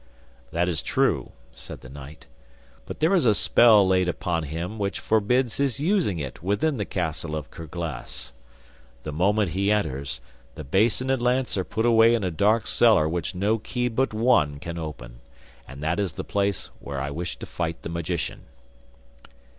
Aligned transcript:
'That 0.49 0.67
is 0.67 0.81
true,' 0.81 1.31
said 1.53 1.81
the 1.81 1.87
knight, 1.89 2.25
'but 2.87 2.99
there 3.01 3.13
is 3.13 3.23
a 3.27 3.35
spell 3.35 3.87
laid 3.87 4.09
upon 4.09 4.41
him 4.45 4.79
which 4.79 4.99
forbids 4.99 5.57
his 5.57 5.79
using 5.79 6.17
it 6.17 6.41
within 6.41 6.77
the 6.77 6.85
castle 6.85 7.35
of 7.35 7.51
Kerglas. 7.51 8.33
The 9.03 9.11
moment 9.11 9.49
he 9.51 9.71
enters, 9.71 10.19
the 10.55 10.63
basin 10.63 11.11
and 11.11 11.21
lance 11.21 11.55
are 11.55 11.63
put 11.63 11.85
away 11.85 12.15
in 12.15 12.23
a 12.23 12.31
dark 12.31 12.65
cellar 12.65 13.07
which 13.07 13.35
no 13.35 13.59
key 13.59 13.89
but 13.89 14.11
one 14.11 14.57
can 14.57 14.79
open. 14.79 15.19
And 15.67 15.83
that 15.83 15.99
is 15.99 16.13
the 16.13 16.23
place 16.23 16.71
where 16.79 16.99
I 16.99 17.11
wish 17.11 17.37
to 17.37 17.45
fight 17.45 17.83
the 17.83 17.89
magician. 17.89 18.45